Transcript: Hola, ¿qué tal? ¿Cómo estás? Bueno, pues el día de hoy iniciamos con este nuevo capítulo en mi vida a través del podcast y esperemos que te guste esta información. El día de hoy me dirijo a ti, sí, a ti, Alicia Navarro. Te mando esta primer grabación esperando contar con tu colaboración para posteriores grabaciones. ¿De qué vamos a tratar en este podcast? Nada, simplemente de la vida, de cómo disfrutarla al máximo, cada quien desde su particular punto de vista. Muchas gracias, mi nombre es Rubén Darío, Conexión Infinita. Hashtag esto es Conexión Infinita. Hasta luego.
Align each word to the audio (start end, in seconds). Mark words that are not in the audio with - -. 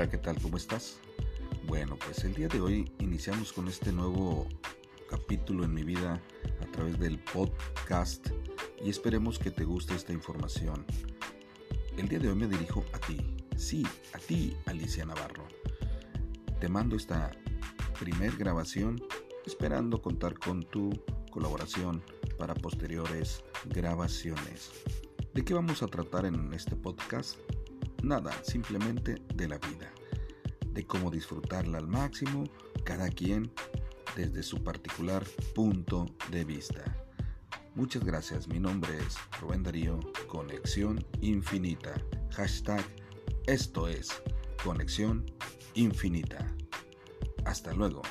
Hola, 0.00 0.08
¿qué 0.08 0.16
tal? 0.16 0.40
¿Cómo 0.40 0.56
estás? 0.56 0.98
Bueno, 1.66 1.98
pues 2.02 2.24
el 2.24 2.32
día 2.32 2.48
de 2.48 2.58
hoy 2.58 2.90
iniciamos 3.00 3.52
con 3.52 3.68
este 3.68 3.92
nuevo 3.92 4.48
capítulo 5.10 5.62
en 5.62 5.74
mi 5.74 5.84
vida 5.84 6.22
a 6.62 6.72
través 6.72 6.98
del 6.98 7.18
podcast 7.18 8.28
y 8.82 8.88
esperemos 8.88 9.38
que 9.38 9.50
te 9.50 9.64
guste 9.64 9.94
esta 9.94 10.14
información. 10.14 10.86
El 11.98 12.08
día 12.08 12.18
de 12.18 12.30
hoy 12.30 12.34
me 12.34 12.46
dirijo 12.46 12.82
a 12.94 12.98
ti, 12.98 13.36
sí, 13.58 13.86
a 14.14 14.18
ti, 14.18 14.56
Alicia 14.64 15.04
Navarro. 15.04 15.46
Te 16.60 16.70
mando 16.70 16.96
esta 16.96 17.30
primer 17.98 18.38
grabación 18.38 19.02
esperando 19.44 20.00
contar 20.00 20.38
con 20.38 20.62
tu 20.62 20.98
colaboración 21.30 22.02
para 22.38 22.54
posteriores 22.54 23.44
grabaciones. 23.66 24.70
¿De 25.34 25.44
qué 25.44 25.52
vamos 25.52 25.82
a 25.82 25.88
tratar 25.88 26.24
en 26.24 26.54
este 26.54 26.74
podcast? 26.74 27.36
Nada, 28.02 28.32
simplemente 28.42 29.22
de 29.34 29.48
la 29.48 29.58
vida, 29.58 29.92
de 30.66 30.86
cómo 30.86 31.10
disfrutarla 31.10 31.78
al 31.78 31.86
máximo, 31.86 32.44
cada 32.84 33.08
quien 33.08 33.52
desde 34.16 34.42
su 34.42 34.62
particular 34.62 35.24
punto 35.54 36.06
de 36.30 36.44
vista. 36.44 36.82
Muchas 37.74 38.04
gracias, 38.04 38.48
mi 38.48 38.58
nombre 38.58 38.96
es 38.98 39.16
Rubén 39.40 39.62
Darío, 39.62 40.00
Conexión 40.28 41.04
Infinita. 41.20 41.94
Hashtag 42.32 42.84
esto 43.46 43.88
es 43.88 44.22
Conexión 44.62 45.26
Infinita. 45.74 46.46
Hasta 47.44 47.72
luego. 47.72 48.02